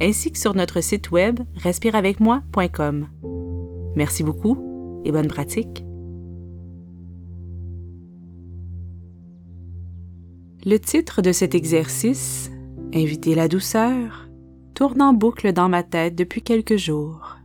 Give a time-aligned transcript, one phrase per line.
[0.00, 3.08] ainsi que sur notre site web respireavecmoi.com.
[3.96, 5.84] Merci beaucoup et bonne pratique.
[10.64, 12.50] Le titre de cet exercice,
[12.94, 14.30] Inviter la douceur,
[14.74, 17.36] tourne en boucle dans ma tête depuis quelques jours.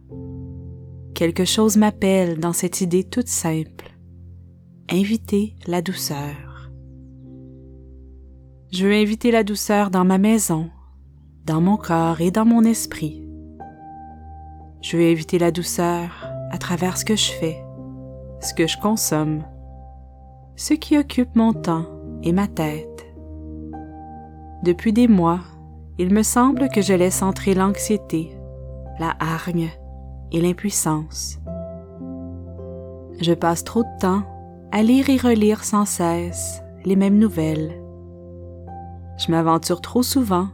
[1.14, 3.94] Quelque chose m'appelle dans cette idée toute simple.
[4.90, 6.72] Inviter la douceur.
[8.72, 10.70] Je veux inviter la douceur dans ma maison,
[11.46, 13.28] dans mon corps et dans mon esprit.
[14.82, 17.64] Je veux inviter la douceur à travers ce que je fais,
[18.40, 19.44] ce que je consomme,
[20.56, 21.86] ce qui occupe mon temps
[22.22, 23.06] et ma tête.
[24.64, 25.42] Depuis des mois,
[25.98, 28.32] il me semble que je laisse entrer l'anxiété,
[29.00, 29.70] la hargne
[30.32, 31.40] et l'impuissance.
[33.20, 34.24] Je passe trop de temps
[34.72, 37.82] à lire et relire sans cesse les mêmes nouvelles.
[39.18, 40.48] Je m'aventure trop souvent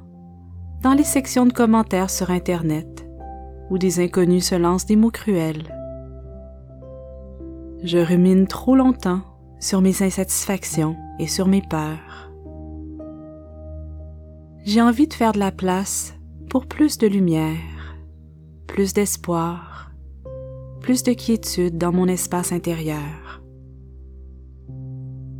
[0.82, 3.06] dans les sections de commentaires sur Internet,
[3.70, 5.76] où des inconnus se lancent des mots cruels.
[7.84, 9.22] Je rumine trop longtemps
[9.60, 12.32] sur mes insatisfactions et sur mes peurs.
[14.64, 16.14] J'ai envie de faire de la place
[16.50, 17.98] pour plus de lumière,
[18.68, 19.92] plus d'espoir,
[20.80, 23.42] plus de quiétude dans mon espace intérieur.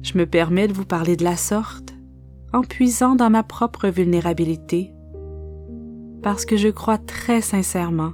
[0.02, 1.94] Je me permets de vous parler de la sorte
[2.52, 4.92] en puisant dans ma propre vulnérabilité
[6.22, 8.12] parce que je crois très sincèrement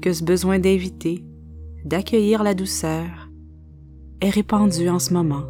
[0.00, 1.24] que ce besoin d'inviter,
[1.84, 3.30] d'accueillir la douceur,
[4.20, 5.44] est répandu en ce moment.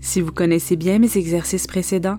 [0.00, 2.18] Si vous connaissez bien mes exercices précédents,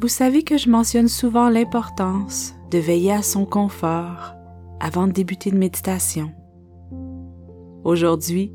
[0.00, 4.34] vous savez que je mentionne souvent l'importance de veiller à son confort
[4.80, 6.32] avant de débuter une méditation.
[7.84, 8.54] Aujourd'hui,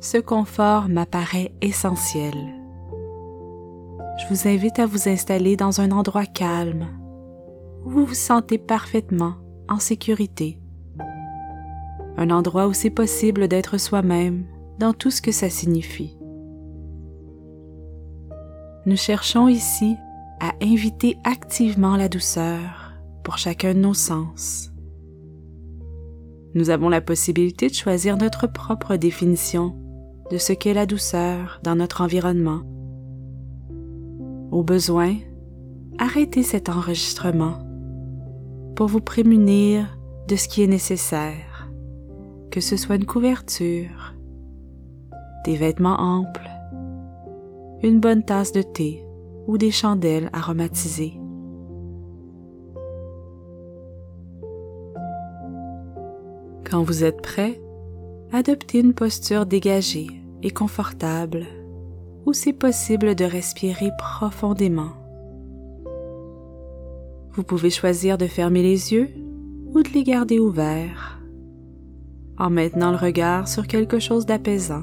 [0.00, 2.34] ce confort m'apparaît essentiel
[4.22, 6.86] je vous invite à vous installer dans un endroit calme
[7.84, 9.34] où vous vous sentez parfaitement
[9.68, 10.60] en sécurité.
[12.16, 14.44] Un endroit où c'est possible d'être soi-même
[14.78, 16.16] dans tout ce que ça signifie.
[18.86, 19.96] Nous cherchons ici
[20.40, 22.92] à inviter activement la douceur
[23.24, 24.70] pour chacun de nos sens.
[26.54, 29.76] Nous avons la possibilité de choisir notre propre définition
[30.30, 32.62] de ce qu'est la douceur dans notre environnement
[34.52, 35.16] au besoin,
[35.98, 37.58] arrêtez cet enregistrement
[38.76, 39.98] pour vous prémunir
[40.28, 41.70] de ce qui est nécessaire,
[42.50, 44.14] que ce soit une couverture,
[45.46, 46.50] des vêtements amples,
[47.82, 49.02] une bonne tasse de thé
[49.46, 51.18] ou des chandelles aromatisées.
[56.70, 57.60] Quand vous êtes prêt,
[58.32, 60.08] adoptez une posture dégagée
[60.42, 61.46] et confortable
[62.26, 64.92] où c'est possible de respirer profondément.
[67.32, 69.08] Vous pouvez choisir de fermer les yeux
[69.74, 71.18] ou de les garder ouverts
[72.38, 74.82] en maintenant le regard sur quelque chose d'apaisant.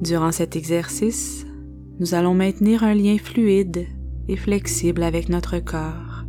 [0.00, 1.46] Durant cet exercice,
[1.98, 3.86] nous allons maintenir un lien fluide
[4.28, 6.24] et flexible avec notre corps,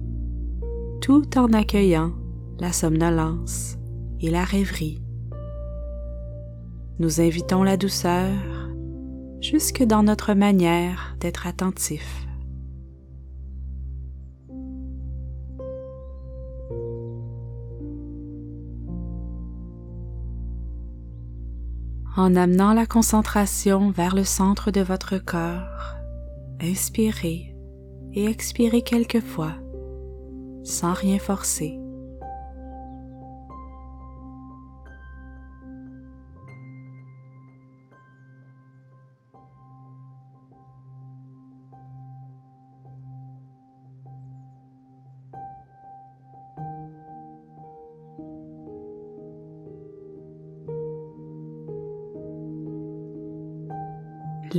[1.02, 2.14] tout en accueillant
[2.60, 3.78] la somnolence
[4.20, 5.02] et la rêverie
[7.00, 8.32] nous invitons la douceur
[9.42, 12.28] jusque dans notre manière d'être attentif.
[22.16, 25.96] En amenant la concentration vers le centre de votre corps,
[26.60, 27.56] inspirez
[28.14, 29.54] et expirez quelquefois
[30.64, 31.80] sans rien forcer.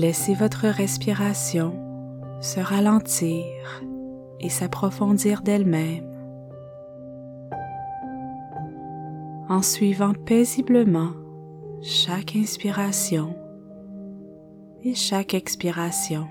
[0.00, 1.74] Laissez votre respiration
[2.40, 3.44] se ralentir
[4.38, 6.06] et s'approfondir d'elle-même
[9.48, 11.10] en suivant paisiblement
[11.82, 13.34] chaque inspiration
[14.84, 16.28] et chaque expiration.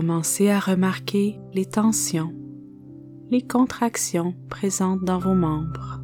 [0.00, 2.32] Commencez à remarquer les tensions,
[3.30, 6.00] les contractions présentes dans vos membres.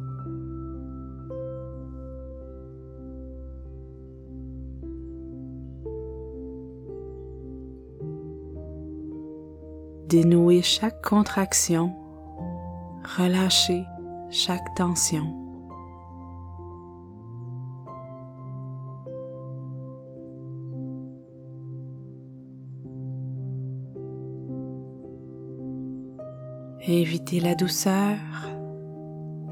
[10.07, 11.91] Dénouez chaque contraction,
[13.17, 13.83] relâchez
[14.29, 15.46] chaque tension.
[26.89, 28.15] Invitez la douceur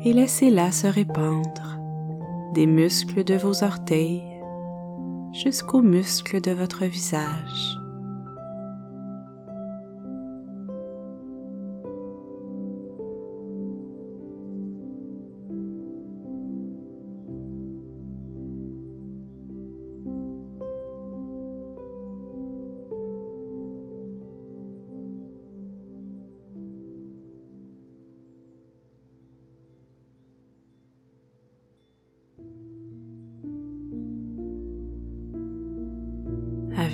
[0.06, 1.78] et laissez-la se répandre
[2.54, 4.24] des muscles de vos orteils
[5.34, 7.85] jusqu'aux muscles de votre visage.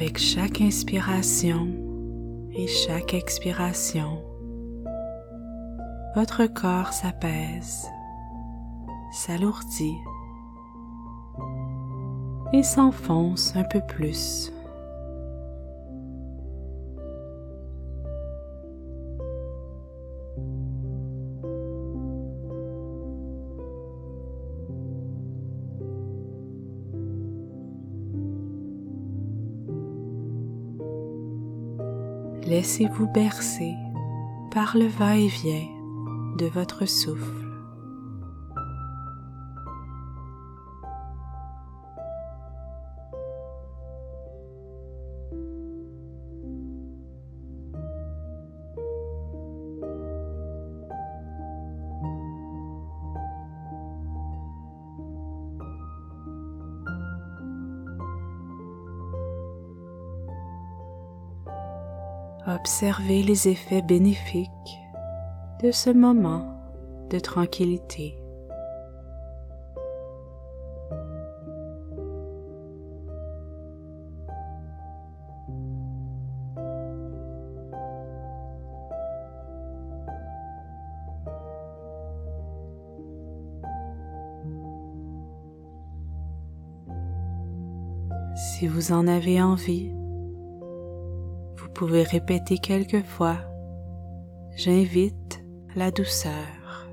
[0.02, 1.68] Avec chaque inspiration
[2.56, 4.26] et chaque expiration,
[6.16, 7.86] votre corps s'apaise,
[9.12, 10.00] s'alourdit
[12.52, 14.52] et s'enfonce un peu plus.
[32.62, 33.74] Laissez-vous bercer
[34.52, 35.68] par le va-et-vient
[36.38, 37.51] de votre souffle.
[62.48, 64.50] Observez les effets bénéfiques
[65.62, 66.58] de ce moment
[67.12, 68.18] de tranquillité.
[88.36, 89.92] Si vous en avez envie,
[91.88, 93.40] pouvez répéter quelquefois
[94.56, 95.44] J'invite
[95.76, 96.88] la douceur.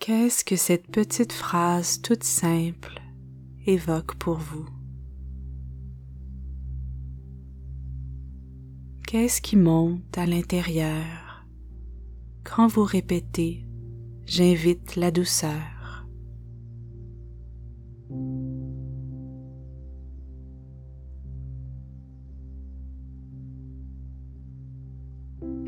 [0.00, 3.00] Qu'est-ce que cette petite phrase toute simple
[3.66, 4.66] évoque pour vous?
[9.06, 11.46] Qu'est-ce qui monte à l'intérieur?
[12.42, 13.64] Quand vous répétez
[14.30, 16.06] j'invite la douceur.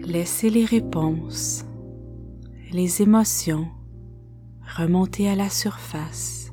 [0.06, 1.64] Laissez les réponses,
[2.70, 3.66] les émotions
[4.76, 6.52] remonter à la surface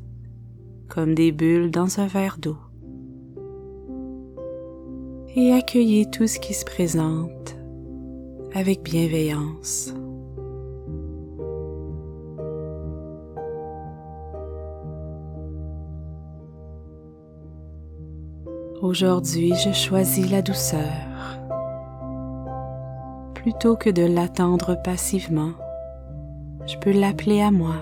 [0.88, 2.58] comme des bulles dans un verre d'eau
[5.36, 7.56] et accueillez tout ce qui se présente
[8.56, 9.94] avec bienveillance.
[18.90, 20.82] Aujourd'hui, je choisis la douceur.
[23.36, 25.52] Plutôt que de l'attendre passivement,
[26.66, 27.76] je peux l'appeler à moi,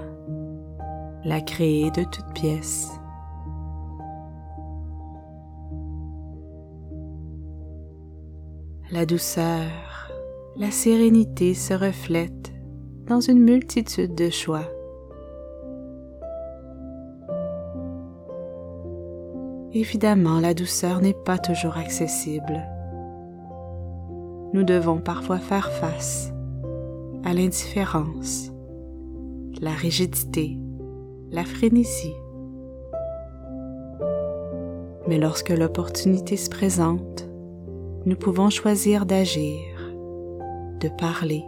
[1.24, 2.92] la créer de toutes pièces.
[8.92, 10.12] La douceur,
[10.58, 12.52] la sérénité se reflètent
[13.08, 14.68] dans une multitude de choix
[19.80, 22.68] Évidemment, la douceur n'est pas toujours accessible.
[24.52, 26.34] Nous devons parfois faire face
[27.24, 28.52] à l'indifférence,
[29.62, 30.58] la rigidité,
[31.30, 32.16] la frénésie.
[35.08, 37.30] Mais lorsque l'opportunité se présente,
[38.08, 39.62] nous pouvons choisir d'agir,
[40.80, 41.44] de parler,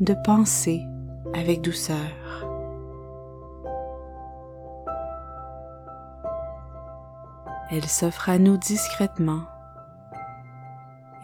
[0.00, 0.80] de penser
[1.34, 2.45] avec douceur.
[7.70, 9.42] Elle s'offre à nous discrètement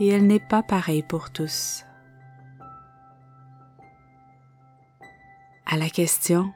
[0.00, 1.84] et elle n'est pas pareille pour tous.
[5.66, 6.52] À la question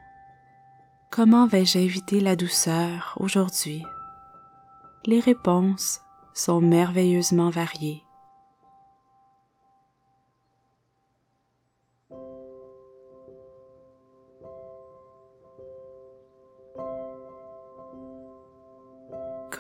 [1.11, 3.85] Comment vais-je inviter la douceur aujourd'hui?
[5.07, 6.01] Les réponses
[6.35, 8.03] sont merveilleusement variées.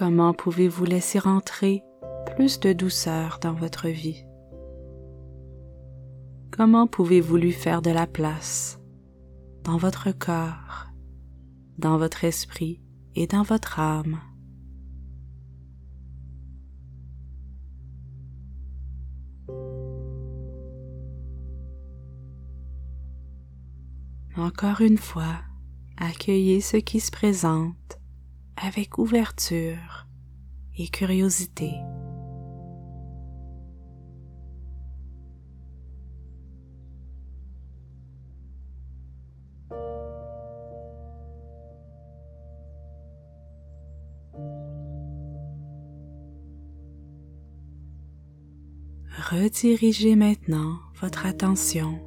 [0.08, 1.82] Comment pouvez-vous laisser entrer
[2.36, 4.24] plus de douceur dans votre vie?
[6.52, 8.78] Comment pouvez-vous lui faire de la place
[9.64, 10.86] dans votre corps,
[11.78, 12.80] dans votre esprit
[13.16, 14.20] et dans votre âme?
[24.36, 25.40] Encore une fois,
[25.96, 27.95] accueillez ce qui se présente
[28.56, 30.06] avec ouverture
[30.76, 31.72] et curiosité.
[49.30, 52.00] Redirigez maintenant votre attention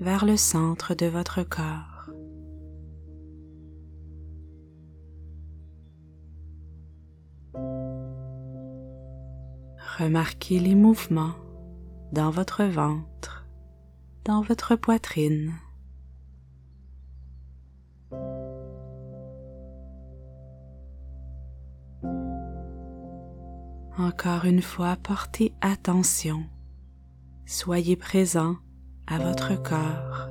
[0.00, 1.91] vers le centre de votre corps.
[9.98, 11.34] Remarquez les mouvements
[12.12, 13.46] dans votre ventre,
[14.24, 15.52] dans votre poitrine.
[23.98, 26.44] Encore une fois, portez attention.
[27.44, 28.56] Soyez présent
[29.06, 30.28] à votre corps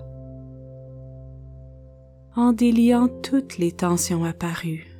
[2.35, 4.90] en déliant toutes les tensions apparues.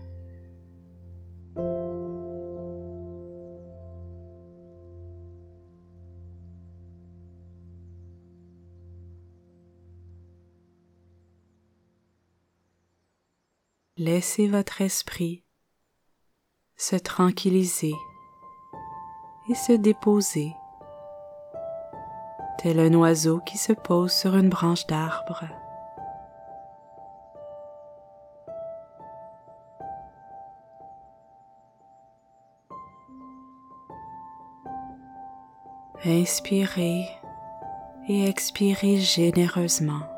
[14.03, 15.43] Laissez votre esprit
[16.75, 17.93] se tranquilliser
[19.48, 20.55] et se déposer,
[22.58, 25.43] tel un oiseau qui se pose sur une branche d'arbre.
[36.03, 37.08] Inspirez
[38.10, 40.11] et expirez généreusement.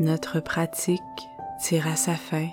[0.00, 1.28] Notre pratique
[1.60, 2.48] tire à sa fin,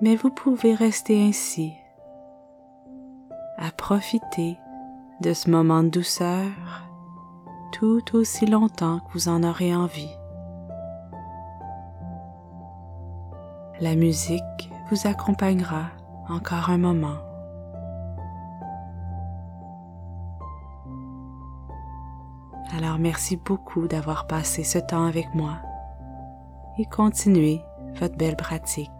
[0.00, 1.72] mais vous pouvez rester ainsi,
[3.58, 4.58] à profiter
[5.22, 6.46] de ce moment de douceur
[7.72, 10.16] tout aussi longtemps que vous en aurez envie.
[13.80, 15.86] La musique vous accompagnera
[16.28, 17.18] encore un moment.
[22.98, 25.58] Merci beaucoup d'avoir passé ce temps avec moi
[26.78, 27.60] et continuez
[27.98, 28.90] votre belle pratique.